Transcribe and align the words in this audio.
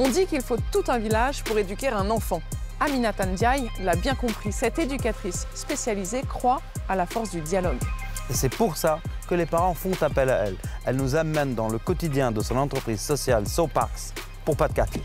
On 0.00 0.08
dit 0.08 0.26
qu'il 0.26 0.42
faut 0.42 0.56
tout 0.70 0.84
un 0.86 0.98
village 0.98 1.42
pour 1.42 1.58
éduquer 1.58 1.88
un 1.88 2.08
enfant. 2.08 2.40
Aminata 2.78 3.26
Ndiaye 3.26 3.68
l'a 3.82 3.96
bien 3.96 4.14
compris, 4.14 4.52
cette 4.52 4.78
éducatrice 4.78 5.48
spécialisée 5.54 6.22
croit 6.22 6.62
à 6.88 6.94
la 6.94 7.04
force 7.04 7.32
du 7.32 7.40
dialogue. 7.40 7.80
Et 8.30 8.32
c'est 8.32 8.48
pour 8.48 8.76
ça 8.76 9.00
que 9.28 9.34
les 9.34 9.44
parents 9.44 9.74
font 9.74 9.90
appel 10.00 10.30
à 10.30 10.44
elle. 10.44 10.56
Elle 10.86 10.94
nous 10.94 11.16
amène 11.16 11.56
dans 11.56 11.68
le 11.68 11.78
quotidien 11.78 12.30
de 12.30 12.40
son 12.42 12.56
entreprise 12.58 13.00
sociale 13.00 13.48
SoParks 13.48 14.14
pour 14.44 14.56
pas 14.56 14.68
de 14.68 14.74
quartier. 14.74 15.02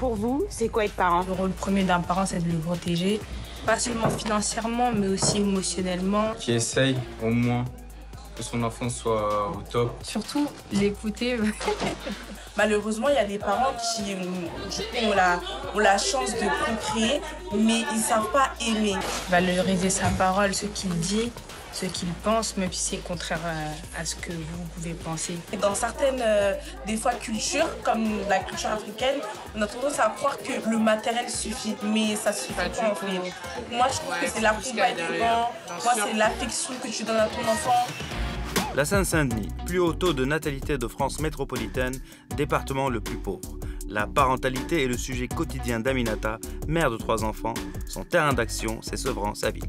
Pour 0.00 0.16
vous, 0.16 0.46
c'est 0.50 0.68
quoi 0.68 0.84
être 0.84 0.94
parent? 0.96 1.22
Le 1.24 1.34
rôle 1.34 1.50
premier 1.52 1.84
d'un 1.84 2.00
parent, 2.00 2.26
c'est 2.26 2.44
de 2.44 2.50
le 2.50 2.58
protéger, 2.58 3.20
pas 3.64 3.78
seulement 3.78 4.10
financièrement, 4.10 4.90
mais 4.92 5.06
aussi 5.06 5.36
émotionnellement. 5.36 6.32
Qui 6.40 6.54
essaye 6.54 6.98
au 7.22 7.30
moins 7.30 7.64
que 8.36 8.42
son 8.42 8.62
enfant 8.62 8.88
soit 8.88 9.50
au 9.50 9.62
top. 9.70 9.92
Surtout 10.02 10.48
l'écouter. 10.72 11.38
Malheureusement, 12.56 13.08
il 13.08 13.14
y 13.14 13.18
a 13.18 13.24
des 13.24 13.38
parents 13.38 13.72
qui 13.96 14.14
ont 15.06 15.14
la, 15.14 15.40
ont 15.74 15.78
la 15.78 15.96
chance 15.96 16.32
de 16.32 16.46
procréer, 16.62 17.20
mais 17.54 17.80
ils 17.90 17.98
ne 17.98 18.02
savent 18.02 18.30
pas 18.30 18.50
aimer. 18.60 18.94
Valoriser 19.30 19.88
sa 19.88 20.08
parole, 20.08 20.54
ce 20.54 20.66
qu'il 20.66 20.90
dit, 20.90 21.32
ce 21.72 21.86
qu'il 21.86 22.08
pense, 22.22 22.56
même 22.56 22.70
si 22.70 22.90
c'est 22.90 22.96
contraire 22.98 23.40
à, 23.98 24.04
ce 24.04 24.14
que 24.16 24.32
vous 24.32 24.64
pouvez 24.74 24.92
penser. 24.92 25.38
Dans 25.60 25.74
certaines, 25.74 26.20
euh, 26.20 26.54
des 26.86 26.96
fois, 26.96 27.12
cultures, 27.14 27.68
comme 27.82 28.20
la 28.28 28.40
culture 28.40 28.70
africaine, 28.70 29.20
on 29.56 29.62
a 29.62 29.66
tendance 29.66 29.98
à 29.98 30.12
croire 30.14 30.36
que 30.38 30.68
le 30.68 30.78
matériel 30.78 31.28
suffit, 31.30 31.74
mais 31.82 32.16
ça 32.16 32.32
suffit 32.32 32.52
pas, 32.52 32.64
en 32.64 32.94
fait. 32.94 33.06
Moi, 33.70 33.86
je 33.90 33.96
trouve 33.96 34.14
que 34.20 34.26
c'est 34.28 34.40
l'accompagnement, 34.40 35.50
moi, 35.82 35.94
c'est 35.94 36.12
l'affection 36.14 36.74
que 36.82 36.88
tu 36.88 37.04
donnes 37.04 37.16
à 37.16 37.26
ton 37.26 37.50
enfant. 37.50 37.86
La 38.74 38.86
Seine-Saint-Denis, 38.86 39.50
plus 39.66 39.80
haut 39.80 39.92
taux 39.92 40.14
de 40.14 40.24
natalité 40.24 40.78
de 40.78 40.88
France 40.88 41.20
métropolitaine, 41.20 41.92
département 42.38 42.88
le 42.88 43.02
plus 43.02 43.18
pauvre. 43.18 43.58
La 43.86 44.06
parentalité 44.06 44.84
est 44.84 44.88
le 44.88 44.96
sujet 44.96 45.28
quotidien 45.28 45.78
d'Aminata, 45.78 46.38
mère 46.68 46.90
de 46.90 46.96
trois 46.96 47.22
enfants. 47.22 47.52
Son 47.86 48.02
terrain 48.04 48.32
d'action, 48.32 48.78
c'est 48.80 48.96
Sevran, 48.96 49.34
sa 49.34 49.50
ville. 49.50 49.68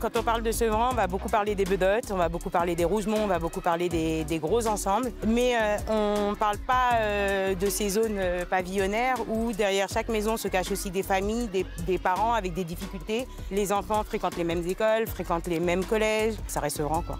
Quand 0.00 0.16
on 0.16 0.22
parle 0.22 0.42
de 0.42 0.50
Sevran, 0.50 0.88
on 0.92 0.94
va 0.94 1.06
beaucoup 1.06 1.28
parler 1.28 1.54
des 1.54 1.66
bedottes, 1.66 2.10
on 2.10 2.16
va 2.16 2.30
beaucoup 2.30 2.48
parler 2.48 2.74
des 2.74 2.86
rougemont, 2.86 3.18
on 3.22 3.26
va 3.26 3.38
beaucoup 3.38 3.60
parler 3.60 3.90
des, 3.90 4.38
gros 4.38 4.66
ensembles. 4.66 5.12
Mais 5.28 5.54
euh, 5.54 5.76
on 5.90 6.30
ne 6.30 6.34
parle 6.34 6.56
pas 6.56 6.94
euh, 6.94 7.54
de 7.54 7.66
ces 7.66 7.90
zones 7.90 8.16
euh, 8.16 8.46
pavillonnaires 8.46 9.18
où 9.28 9.52
derrière 9.52 9.90
chaque 9.90 10.08
maison 10.08 10.38
se 10.38 10.48
cachent 10.48 10.72
aussi 10.72 10.90
des 10.90 11.02
familles, 11.02 11.48
des, 11.86 11.98
parents 11.98 12.32
avec 12.32 12.54
des 12.54 12.64
difficultés. 12.64 13.28
Les 13.50 13.72
enfants 13.72 14.02
fréquentent 14.04 14.38
les 14.38 14.44
mêmes 14.44 14.66
écoles, 14.66 15.06
fréquentent 15.06 15.48
les 15.48 15.60
mêmes 15.60 15.84
collèges. 15.84 16.34
Ça 16.46 16.60
reste 16.60 16.78
Sevran, 16.78 17.02
quoi. 17.02 17.18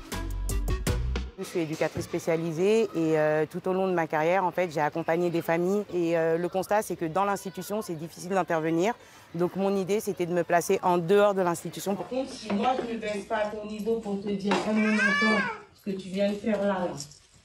Je 1.43 1.49
suis 1.49 1.61
éducatrice 1.61 2.05
spécialisée 2.05 2.89
et 2.95 3.47
tout 3.51 3.67
au 3.69 3.73
long 3.73 3.89
de 3.89 3.93
ma 3.93 4.07
carrière, 4.07 4.45
en 4.45 4.53
fait, 4.53 4.71
j'ai 4.71 4.81
accompagné 4.81 5.29
des 5.29 5.43
familles. 5.43 5.85
Et 5.93 6.15
le 6.15 6.49
constat, 6.49 6.83
c'est 6.83 6.97
que 6.97 7.05
dans 7.05 7.25
l'institution, 7.25 7.83
c'est 7.83 7.95
difficile 7.95 8.31
d'intervenir. 8.31 8.95
Donc 9.35 9.57
mon 9.57 9.75
idée, 9.75 10.01
c'était 10.01 10.27
de 10.27 10.33
me 10.33 10.45
placer 10.45 10.79
en 10.83 10.99
dehors 10.99 11.35
de 11.35 11.43
l'institution. 11.43 11.97
Par 11.97 12.09
contre, 12.09 12.31
si 12.31 12.53
moi 12.53 12.75
je 12.79 12.95
ne 12.95 12.99
baisse 12.99 13.25
pas 13.25 13.39
à 13.39 13.47
ton 13.47 13.67
niveau 13.67 13.99
pour 13.99 14.21
te 14.21 14.29
dire, 14.29 14.55
oh 14.67 14.71
enfant, 14.71 15.43
ce 15.75 15.91
que 15.91 15.97
tu 15.97 16.09
viens 16.09 16.31
de 16.31 16.37
faire 16.37 16.63
là, 16.63 16.89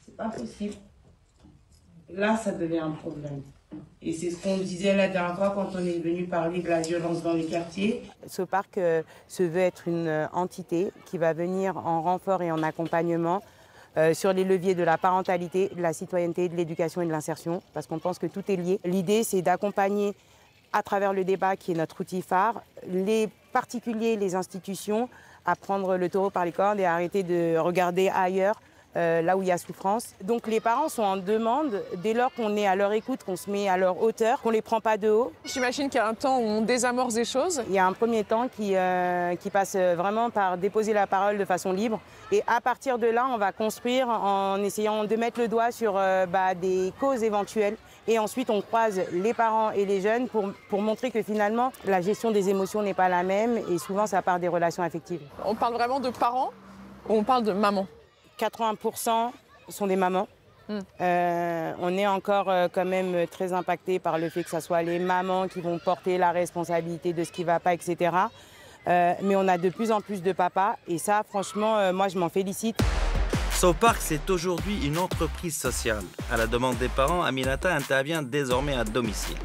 c'est 0.06 0.16
pas 0.16 0.30
possible. 0.30 0.76
Là, 2.09 2.38
ça 2.38 2.52
devient 2.52 2.80
un 2.80 2.92
problème. 2.92 3.42
Et 4.02 4.14
c'est 4.14 4.30
ce 4.30 4.42
qu'on 4.42 4.58
disait 4.58 4.95
la 4.95 5.09
dernière 5.09 5.36
fois 5.36 5.52
quand 5.52 5.70
on 5.76 5.86
est 5.86 6.00
venu 6.00 6.26
parler 6.26 6.61
de 6.61 6.70
la 6.70 6.82
violence 6.82 7.22
dans 7.22 7.34
les 7.34 7.45
quartiers. 7.45 8.04
Ce 8.28 8.42
parc 8.42 8.78
euh, 8.78 9.02
se 9.28 9.44
veut 9.44 9.59
être 9.59 9.88
une 9.88 10.08
euh, 10.08 10.28
entité 10.32 10.92
qui 11.05 11.17
va 11.17 11.33
venir 11.33 11.76
en 11.77 12.02
renfort 12.02 12.42
et 12.42 12.52
en 12.52 12.64
accompagnement 12.64 13.42
euh, 13.97 14.13
sur 14.13 14.31
les 14.31 14.43
leviers 14.43 14.75
de 14.75 14.83
la 14.83 14.97
parentalité, 14.97 15.69
de 15.75 15.81
la 15.81 15.91
citoyenneté, 15.91 16.49
de 16.49 16.55
l'éducation 16.55 17.02
et 17.02 17.05
de 17.05 17.11
l'insertion, 17.11 17.61
parce 17.73 17.87
qu'on 17.87 17.97
pense 17.97 18.19
que 18.19 18.27
tout 18.27 18.43
est 18.47 18.55
lié. 18.55 18.80
L'idée, 18.85 19.23
c'est 19.23 19.41
d'accompagner 19.41 20.13
à 20.71 20.83
travers 20.83 21.13
le 21.13 21.23
débat 21.23 21.55
qui 21.55 21.71
est 21.71 21.75
notre 21.75 22.02
outil 22.02 22.21
phare, 22.21 22.61
les 22.87 23.27
particuliers, 23.53 24.15
les 24.15 24.35
institutions, 24.35 25.09
à 25.45 25.55
prendre 25.55 25.97
le 25.97 26.09
taureau 26.09 26.30
par 26.30 26.45
les 26.45 26.52
cornes 26.52 26.80
et 26.80 26.85
à 26.85 26.93
arrêter 26.93 27.23
de 27.23 27.58
regarder 27.58 28.09
ailleurs 28.09 28.59
euh, 28.95 29.21
là 29.21 29.37
où 29.37 29.42
il 29.42 29.48
y 29.48 29.52
a 29.52 29.58
souffrance. 29.58 30.15
Donc 30.23 30.48
les 30.48 30.59
parents 30.59 30.89
sont 30.89 31.03
en 31.03 31.17
demande, 31.17 31.83
dès 31.98 32.14
lors 32.14 32.33
qu'on 32.33 32.55
est 32.55 32.67
à 32.67 32.75
leur 32.75 32.93
écoute, 32.93 33.23
qu'on 33.23 33.36
se 33.36 33.49
met 33.49 33.67
à 33.70 33.77
leur 33.77 34.02
hauteur, 34.02 34.42
qu'on 34.42 34.49
ne 34.49 34.55
les 34.55 34.61
prend 34.61 34.81
pas 34.81 34.98
de 34.98 35.09
haut. 35.09 35.31
J'imagine 35.45 35.89
qu'il 35.89 35.99
y 35.99 36.03
a 36.03 36.08
un 36.08 36.14
temps 36.14 36.39
où 36.39 36.43
on 36.43 36.61
désamorce 36.61 37.14
des 37.14 37.26
choses. 37.26 37.61
Il 37.67 37.73
y 37.73 37.80
a 37.80 37.86
un 37.86 37.93
premier 37.93 38.23
temps 38.23 38.47
qui, 38.47 38.76
euh, 38.76 39.36
qui 39.36 39.49
passe 39.49 39.76
vraiment 39.76 40.30
par 40.30 40.58
déposer 40.58 40.93
la 40.93 41.08
parole 41.08 41.37
de 41.37 41.45
façon 41.45 41.71
libre. 41.71 41.99
Et 42.31 42.43
à 42.47 42.61
partir 42.61 42.97
de 42.97 43.08
là, 43.08 43.27
on 43.33 43.37
va 43.37 43.52
construire 43.52 44.09
en 44.09 44.61
essayant 44.64 45.03
de 45.03 45.15
mettre 45.15 45.39
le 45.39 45.47
doigt 45.47 45.71
sur 45.71 45.93
euh, 45.95 46.26
bah, 46.26 46.55
des 46.55 46.92
causes 46.99 47.23
éventuelles 47.23 47.77
et 48.08 48.20
ensuite, 48.20 48.49
on 48.49 48.61
croise 48.61 49.02
les 49.11 49.33
parents 49.33 49.71
et 49.71 49.86
les 49.86 49.99
jeunes 49.99 50.30
pour, 50.30 50.49
pour 50.70 50.81
montrer 50.81 51.11
que 51.11 51.21
finalement, 51.21 51.73
la 51.83 51.99
gestion 51.99 52.31
des 52.31 52.49
émotions 52.49 52.81
n'est 52.81 52.93
pas 52.93 53.09
la 53.09 53.21
même 53.21 53.58
et 53.70 53.77
souvent, 53.77 54.08
ça 54.08 54.21
part 54.21 54.39
des 54.39 54.47
relations 54.47 54.81
affectives. 54.81 55.20
On 55.43 55.55
parle 55.55 55.73
vraiment 55.73 55.99
de 55.99 56.09
parents 56.09 56.52
ou 57.09 57.15
on 57.15 57.23
parle 57.23 57.43
de 57.43 57.52
mamans 57.52 57.87
80% 58.39 59.31
sont 59.70 59.87
des 59.87 59.95
mamans. 59.95 60.27
Hmm. 60.70 60.80
Euh, 60.99 61.73
on 61.80 61.98
est 61.98 62.08
encore 62.08 62.49
euh, 62.49 62.67
quand 62.71 62.86
même 62.86 63.25
très 63.27 63.53
impacté 63.53 63.99
par 63.99 64.17
le 64.17 64.30
fait 64.30 64.43
que 64.43 64.49
ce 64.49 64.59
soit 64.59 64.81
les 64.81 64.99
mamans 64.99 65.48
qui 65.48 65.61
vont 65.61 65.80
porter 65.80 66.17
la 66.17 66.31
responsabilité 66.31 67.14
de 67.14 67.23
ce 67.23 67.31
qui 67.31 67.42
ne 67.42 67.47
va 67.47 67.59
pas, 67.59 67.73
etc. 67.73 68.11
Euh, 68.87 69.14
mais 69.21 69.36
on 69.36 69.47
a 69.47 69.58
de 69.58 69.70
plus 69.70 69.92
en 69.92 70.02
plus 70.02 70.21
de 70.21 70.33
papas 70.33 70.76
et 70.87 70.97
ça, 70.97 71.23
franchement, 71.27 71.93
moi, 71.93 72.09
je 72.09 72.17
m'en 72.17 72.30
félicite. 72.30 72.77
Park, 73.80 73.97
c'est 73.99 74.30
aujourd'hui 74.30 74.86
une 74.86 74.99
entreprise 74.99 75.58
sociale. 75.58 76.03
À 76.31 76.37
la 76.37 76.45
demande 76.45 76.77
des 76.77 76.89
parents, 76.89 77.23
Aminata 77.23 77.73
intervient 77.73 78.21
désormais 78.21 78.76
à 78.76 78.83
domicile. 78.83 79.37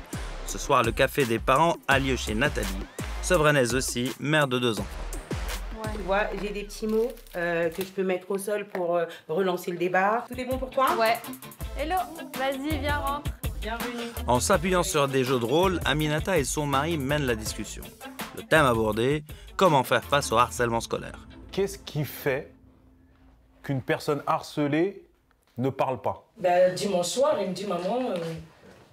Ce 0.46 0.58
soir, 0.58 0.82
le 0.82 0.92
café 0.92 1.24
des 1.24 1.38
parents 1.38 1.76
a 1.88 1.98
lieu 1.98 2.16
chez 2.16 2.34
Nathalie, 2.34 2.68
souverainaise 3.22 3.74
aussi, 3.74 4.14
mère 4.20 4.46
de 4.46 4.58
deux 4.58 4.78
enfants. 4.78 5.01
Tu 5.82 5.98
vois, 6.06 6.22
j'ai 6.40 6.50
des 6.50 6.64
petits 6.64 6.86
mots 6.86 7.10
euh, 7.36 7.68
que 7.70 7.82
je 7.82 7.88
peux 7.88 8.02
mettre 8.02 8.30
au 8.30 8.38
sol 8.38 8.66
pour 8.68 8.96
euh, 8.96 9.06
relancer 9.28 9.70
le 9.70 9.78
débat. 9.78 10.24
Tout 10.28 10.38
est 10.38 10.44
bon 10.44 10.58
pour 10.58 10.70
toi? 10.70 10.86
Ouais. 10.98 11.16
Hello, 11.78 11.96
vas-y, 12.38 12.78
viens, 12.78 12.98
rentre. 12.98 13.30
Bienvenue. 13.60 14.10
En 14.26 14.40
s'appuyant 14.40 14.82
sur 14.82 15.06
des 15.08 15.24
jeux 15.24 15.38
de 15.38 15.44
rôle, 15.44 15.80
Aminata 15.84 16.38
et 16.38 16.44
son 16.44 16.66
mari 16.66 16.98
mènent 16.98 17.26
la 17.26 17.34
discussion. 17.36 17.82
Le 18.36 18.42
thème 18.42 18.64
abordé, 18.64 19.24
comment 19.56 19.84
faire 19.84 20.04
face 20.04 20.32
au 20.32 20.36
harcèlement 20.36 20.80
scolaire. 20.80 21.26
Qu'est-ce 21.52 21.78
qui 21.78 22.04
fait 22.04 22.52
qu'une 23.62 23.82
personne 23.82 24.22
harcelée 24.26 25.02
ne 25.58 25.70
parle 25.70 26.00
pas? 26.00 26.26
Ben, 26.38 26.74
Dimanche 26.74 27.06
soir, 27.06 27.36
il 27.40 27.48
me 27.50 27.54
dit 27.54 27.66
Maman, 27.66 28.10
euh, 28.10 28.16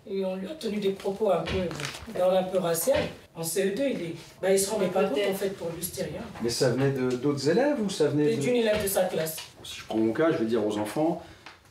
et 0.09 0.25
on 0.25 0.35
lui 0.35 0.47
a 0.47 0.55
tenu 0.55 0.77
des 0.77 0.89
propos 0.89 1.31
un 1.31 1.43
peu, 1.43 2.21
un 2.21 2.43
peu 2.43 2.57
racial. 2.57 2.97
En 3.35 3.41
CE2, 3.41 3.77
il, 3.77 4.01
est, 4.01 4.15
ben, 4.41 4.51
il 4.51 4.59
se 4.59 4.69
rendait 4.69 4.87
pas 4.87 5.03
compte 5.03 5.19
en 5.29 5.33
fait 5.33 5.49
pour 5.49 5.69
lui, 5.69 5.83
c'était 5.83 6.09
rien. 6.09 6.21
Mais 6.43 6.49
ça 6.49 6.71
venait 6.71 6.91
d'autres 6.91 7.47
élèves 7.47 7.79
ou 7.81 7.89
ça 7.89 8.07
venait 8.07 8.35
d'une 8.35 8.55
élève 8.55 8.81
de 8.81 8.87
sa 8.87 9.03
classe 9.05 9.37
Si 9.63 9.79
je 9.79 9.85
prends 9.85 9.97
mon 9.97 10.11
cas, 10.11 10.31
je 10.31 10.37
vais 10.37 10.45
dire 10.45 10.65
aux 10.65 10.77
enfants 10.77 11.21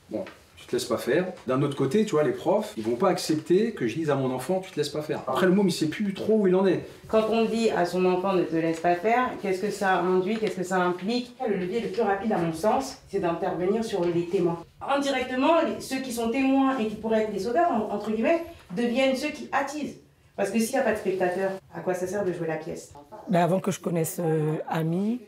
Bon, 0.08 0.24
te 0.68 0.76
laisses 0.76 0.84
pas 0.84 0.98
faire. 0.98 1.32
D'un 1.46 1.62
autre 1.62 1.76
côté, 1.76 2.04
tu 2.04 2.12
vois, 2.12 2.22
les 2.22 2.32
profs, 2.32 2.74
ils 2.76 2.84
vont 2.84 2.96
pas 2.96 3.08
accepter 3.08 3.72
que 3.72 3.86
je 3.86 3.94
dise 3.94 4.10
à 4.10 4.14
mon 4.14 4.30
enfant, 4.32 4.60
tu 4.60 4.70
te 4.70 4.76
laisses 4.76 4.90
pas 4.90 5.02
faire. 5.02 5.22
Après, 5.26 5.46
le 5.46 5.52
mot, 5.52 5.62
il 5.64 5.72
sait 5.72 5.86
plus 5.88 6.14
trop 6.14 6.40
où 6.40 6.46
il 6.46 6.54
en 6.54 6.66
est. 6.66 6.84
Quand 7.08 7.24
on 7.30 7.44
dit 7.46 7.70
à 7.70 7.86
son 7.86 8.04
enfant 8.04 8.34
ne 8.34 8.42
te 8.42 8.54
laisse 8.54 8.80
pas 8.80 8.94
faire, 8.94 9.30
qu'est-ce 9.40 9.62
que 9.62 9.70
ça 9.70 9.98
induit, 9.98 10.36
qu'est-ce 10.36 10.56
que 10.56 10.62
ça 10.62 10.80
implique? 10.80 11.34
Le 11.48 11.56
levier 11.56 11.80
le 11.80 11.88
plus 11.88 12.02
rapide, 12.02 12.32
à 12.32 12.38
mon 12.38 12.52
sens, 12.52 12.98
c'est 13.08 13.20
d'intervenir 13.20 13.82
sur 13.82 14.04
les 14.04 14.26
témoins. 14.26 14.62
Indirectement, 14.86 15.54
ceux 15.80 16.00
qui 16.00 16.12
sont 16.12 16.30
témoins 16.30 16.78
et 16.78 16.86
qui 16.86 16.96
pourraient 16.96 17.22
être 17.22 17.32
des 17.32 17.40
sauveurs, 17.40 17.70
entre 17.90 18.10
guillemets, 18.10 18.44
deviennent 18.76 19.16
ceux 19.16 19.30
qui 19.30 19.48
attisent. 19.52 19.96
Parce 20.36 20.50
que 20.50 20.58
s'il 20.60 20.72
n'y 20.74 20.78
a 20.78 20.82
pas 20.82 20.92
de 20.92 20.98
spectateur, 20.98 21.50
à 21.74 21.80
quoi 21.80 21.94
ça 21.94 22.06
sert 22.06 22.24
de 22.24 22.32
jouer 22.32 22.46
la 22.46 22.56
pièce? 22.56 22.92
Ben 23.28 23.40
Avant 23.40 23.58
que 23.58 23.72
je 23.72 23.80
connaisse 23.80 24.18
euh, 24.20 24.56
Ami, 24.68 25.20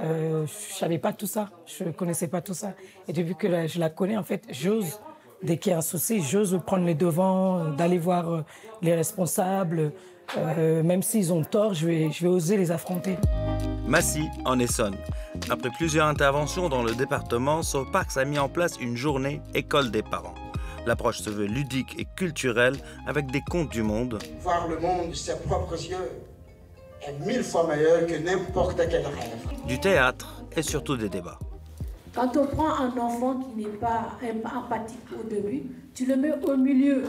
euh, 0.00 0.46
je 0.46 0.74
savais 0.74 0.98
pas 0.98 1.12
tout 1.12 1.26
ça, 1.26 1.50
je 1.66 1.84
connaissais 1.84 2.28
pas 2.28 2.40
tout 2.40 2.54
ça. 2.54 2.74
Et 3.08 3.12
depuis 3.12 3.34
que 3.34 3.66
je 3.66 3.78
la 3.78 3.90
connais, 3.90 4.16
en 4.16 4.22
fait, 4.22 4.44
j'ose, 4.50 5.00
dès 5.42 5.56
qu'il 5.56 5.72
y 5.72 5.74
a 5.74 5.78
un 5.78 5.82
souci, 5.82 6.22
j'ose 6.22 6.58
prendre 6.66 6.84
les 6.84 6.94
devants, 6.94 7.58
euh, 7.58 7.70
d'aller 7.70 7.98
voir 7.98 8.30
euh, 8.30 8.44
les 8.82 8.94
responsables. 8.94 9.92
Euh, 10.36 10.82
même 10.82 11.02
s'ils 11.02 11.32
ont 11.32 11.44
tort, 11.44 11.74
je 11.74 11.86
vais, 11.86 12.10
je 12.10 12.22
vais 12.22 12.28
oser 12.28 12.56
les 12.56 12.70
affronter. 12.70 13.16
Massy, 13.86 14.24
en 14.44 14.58
Essonne. 14.58 14.96
Après 15.48 15.70
plusieurs 15.70 16.06
interventions 16.08 16.68
dans 16.68 16.82
le 16.82 16.94
département, 16.94 17.62
Sopax 17.62 18.16
a 18.16 18.24
mis 18.24 18.38
en 18.38 18.48
place 18.48 18.76
une 18.80 18.96
journée 18.96 19.40
école 19.54 19.90
des 19.90 20.02
parents. 20.02 20.34
L'approche 20.84 21.18
se 21.18 21.30
veut 21.30 21.46
ludique 21.46 21.98
et 21.98 22.06
culturelle 22.16 22.76
avec 23.06 23.30
des 23.30 23.40
contes 23.40 23.70
du 23.70 23.82
monde. 23.82 24.18
Voir 24.40 24.68
le 24.68 24.78
monde 24.78 25.10
de 25.10 25.14
ses 25.14 25.36
propres 25.36 25.74
yeux 25.74 26.10
est 27.02 27.26
mille 27.26 27.42
fois 27.42 27.66
meilleur 27.66 28.06
que 28.06 28.14
n'importe 28.14 28.80
quel 28.88 29.04
rêve. 29.04 29.55
Du 29.66 29.80
théâtre 29.80 30.44
et 30.56 30.62
surtout 30.62 30.96
des 30.96 31.08
débats. 31.08 31.38
Quand 32.14 32.36
on 32.36 32.46
prend 32.46 32.72
un 32.78 32.96
enfant 32.98 33.40
qui 33.40 33.64
n'est 33.64 33.76
pas 33.78 34.16
empathique 34.56 35.00
au 35.12 35.28
début, 35.28 35.62
tu 35.94 36.06
le 36.06 36.16
mets 36.16 36.32
au 36.44 36.56
milieu 36.56 37.02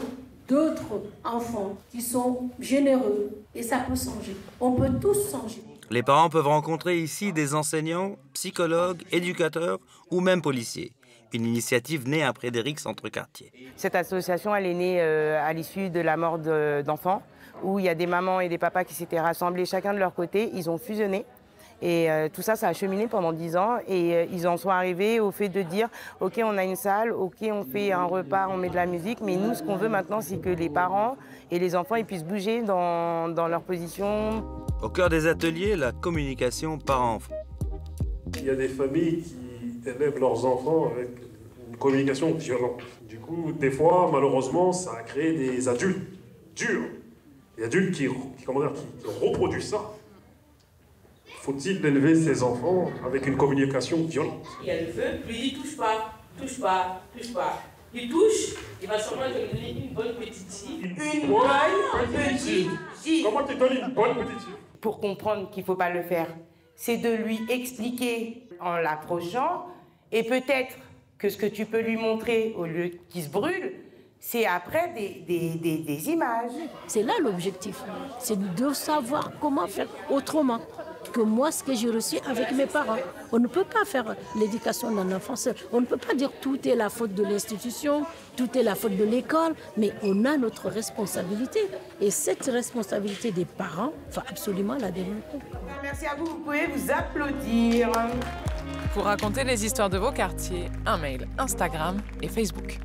d'autres 0.48 1.02
enfants 1.24 1.76
qui 1.90 2.00
sont 2.02 2.50
généreux 2.58 3.30
et 3.54 3.62
ça 3.62 3.78
peut 3.78 3.94
changer. 3.94 4.36
On 4.60 4.72
peut 4.72 4.90
tous 5.00 5.30
changer. 5.30 5.62
Les 5.90 6.02
parents 6.02 6.28
peuvent 6.28 6.48
rencontrer 6.48 6.98
ici 6.98 7.32
des 7.32 7.54
enseignants, 7.54 8.16
psychologues, 8.34 9.02
éducateurs 9.12 9.78
ou 10.10 10.20
même 10.20 10.42
policiers. 10.42 10.92
une 11.32 11.44
initiative 11.46 12.08
née 12.08 12.22
à 12.24 12.32
Frédéric 12.32 12.80
Centre-Quartier. 12.80 13.52
Cette 13.76 13.94
association, 13.94 14.54
elle 14.54 14.66
est 14.66 14.74
née 14.74 15.00
euh, 15.00 15.40
à 15.44 15.52
l'issue 15.52 15.90
de 15.90 16.00
la 16.00 16.16
mort 16.16 16.38
d'enfants, 16.38 17.22
où 17.62 17.78
il 17.78 17.84
y 17.84 17.88
a 17.88 17.94
des 17.94 18.06
mamans 18.06 18.40
et 18.40 18.48
des 18.48 18.58
papas 18.58 18.84
qui 18.84 18.94
s'étaient 18.94 19.20
rassemblés 19.20 19.66
chacun 19.66 19.92
de 19.92 19.98
leur 19.98 20.14
côté, 20.14 20.50
ils 20.54 20.70
ont 20.70 20.78
fusionné. 20.78 21.24
Et 21.80 22.10
euh, 22.10 22.28
tout 22.32 22.42
ça, 22.42 22.56
ça 22.56 22.68
a 22.68 22.72
cheminé 22.72 23.06
pendant 23.06 23.32
dix 23.32 23.56
ans 23.56 23.76
et 23.86 24.14
euh, 24.14 24.26
ils 24.32 24.48
en 24.48 24.56
sont 24.56 24.70
arrivés 24.70 25.20
au 25.20 25.30
fait 25.30 25.48
de 25.48 25.62
dire 25.62 25.88
ok, 26.20 26.40
on 26.44 26.58
a 26.58 26.64
une 26.64 26.74
salle, 26.74 27.12
ok, 27.12 27.36
on 27.42 27.64
fait 27.64 27.92
un 27.92 28.04
repas, 28.04 28.48
on 28.50 28.56
met 28.56 28.68
de 28.68 28.74
la 28.74 28.86
musique, 28.86 29.20
mais 29.22 29.36
nous, 29.36 29.54
ce 29.54 29.62
qu'on 29.62 29.76
veut 29.76 29.88
maintenant, 29.88 30.20
c'est 30.20 30.38
que 30.38 30.48
les 30.48 30.68
parents 30.68 31.16
et 31.52 31.58
les 31.60 31.76
enfants 31.76 31.94
ils 31.94 32.04
puissent 32.04 32.24
bouger 32.24 32.62
dans, 32.62 33.28
dans 33.28 33.46
leur 33.46 33.62
position. 33.62 34.42
Au 34.82 34.88
cœur 34.88 35.08
des 35.08 35.26
ateliers, 35.26 35.76
la 35.76 35.92
communication 35.92 36.78
parent-enfant. 36.78 37.34
Il 38.34 38.44
y 38.44 38.50
a 38.50 38.56
des 38.56 38.68
familles 38.68 39.22
qui 39.22 39.88
élèvent 39.88 40.18
leurs 40.18 40.44
enfants 40.44 40.90
avec 40.92 41.08
une 41.70 41.76
communication 41.76 42.32
violente. 42.34 42.82
Du 43.08 43.18
coup, 43.18 43.52
des 43.52 43.70
fois, 43.70 44.10
malheureusement, 44.12 44.72
ça 44.72 44.92
a 44.98 45.02
créé 45.02 45.32
des 45.32 45.68
adultes 45.68 46.06
durs. 46.56 46.88
Des 47.56 47.64
adultes 47.64 47.94
qui, 47.94 48.08
qui, 48.08 48.44
comment 48.44 48.60
dire, 48.60 48.72
qui 49.00 49.06
reproduisent 49.24 49.70
ça. 49.70 49.80
Faut-il 51.40 51.84
élever 51.84 52.14
ses 52.14 52.42
enfants 52.42 52.90
avec 53.06 53.26
une 53.26 53.36
communication 53.36 54.04
violente? 54.04 54.46
Il 54.62 54.68
y 54.68 54.70
a 54.70 54.80
le 54.80 54.86
feu, 54.88 55.20
lui 55.26 55.38
dit 55.38 55.54
touche 55.54 55.76
pas, 55.76 56.12
touche 56.38 56.60
pas, 56.60 57.00
touche 57.16 57.32
pas. 57.32 57.62
Il 57.94 58.10
touche, 58.10 58.54
il 58.82 58.88
va 58.88 58.98
sûrement 58.98 59.22
te 59.22 59.54
donner 59.54 59.70
une 59.70 59.94
bonne 59.94 60.14
petite 60.16 60.52
fille. 60.52 60.80
Une 60.82 61.28
bonne 61.28 61.48
petite 62.12 62.68
fille. 63.02 63.22
Comment 63.22 63.44
tu 63.44 63.54
donnes 63.54 63.78
une 63.78 63.94
bonne 63.94 64.14
petite 64.14 64.40
fille? 64.40 64.54
Pour 64.80 65.00
comprendre 65.00 65.50
qu'il 65.50 65.62
ne 65.62 65.66
faut 65.66 65.74
pas 65.74 65.90
le 65.90 66.02
faire, 66.02 66.28
c'est 66.74 66.98
de 66.98 67.10
lui 67.10 67.40
expliquer 67.48 68.46
en 68.60 68.76
l'approchant 68.76 69.66
et 70.12 70.22
peut-être 70.22 70.76
que 71.16 71.28
ce 71.30 71.36
que 71.36 71.46
tu 71.46 71.64
peux 71.64 71.80
lui 71.80 71.96
montrer 71.96 72.54
au 72.56 72.66
lieu 72.66 72.90
qu'il 73.08 73.22
se 73.22 73.28
brûle, 73.30 73.72
c'est 74.20 74.46
après 74.46 74.92
des, 74.94 75.24
des, 75.26 75.58
des, 75.58 75.78
des 75.78 76.10
images. 76.10 76.50
C'est 76.86 77.02
là 77.02 77.14
l'objectif, 77.20 77.82
c'est 78.18 78.38
de 78.54 78.72
savoir 78.72 79.32
comment 79.40 79.66
faire 79.66 79.88
autrement 80.10 80.60
que 81.12 81.20
moi, 81.20 81.50
ce 81.52 81.62
que 81.62 81.74
j'ai 81.74 81.90
reçu 81.90 82.16
avec 82.28 82.52
mes 82.52 82.66
parents. 82.66 82.96
On 83.32 83.38
ne 83.38 83.46
peut 83.46 83.64
pas 83.64 83.84
faire 83.84 84.16
l'éducation 84.38 84.90
d'un 84.90 85.14
enfant 85.14 85.36
seul. 85.36 85.54
On 85.72 85.80
ne 85.80 85.86
peut 85.86 85.96
pas 85.96 86.14
dire 86.14 86.30
tout 86.40 86.66
est 86.68 86.74
la 86.74 86.88
faute 86.90 87.14
de 87.14 87.22
l'institution, 87.22 88.04
tout 88.36 88.56
est 88.56 88.62
la 88.62 88.74
faute 88.74 88.96
de 88.96 89.04
l'école, 89.04 89.54
mais 89.76 89.92
on 90.02 90.24
a 90.24 90.36
notre 90.36 90.68
responsabilité. 90.68 91.60
Et 92.00 92.10
cette 92.10 92.46
responsabilité 92.46 93.30
des 93.30 93.44
parents, 93.44 93.92
il 94.08 94.14
faut 94.14 94.22
absolument 94.28 94.74
la 94.74 94.90
développer. 94.90 95.38
Merci 95.82 96.06
à 96.06 96.14
vous, 96.14 96.26
vous 96.26 96.38
pouvez 96.38 96.66
vous 96.66 96.90
applaudir. 96.90 97.90
Pour 98.94 99.04
raconter 99.04 99.44
les 99.44 99.64
histoires 99.64 99.90
de 99.90 99.98
vos 99.98 100.12
quartiers, 100.12 100.68
un 100.86 100.98
mail, 100.98 101.28
Instagram 101.38 101.98
et 102.22 102.28
Facebook. 102.28 102.78